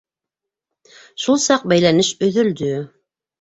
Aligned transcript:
-Шул 1.25 1.37
саҡ 1.43 1.67
бәйләнеш 1.75 2.11
өҙөлдө. 2.29 2.73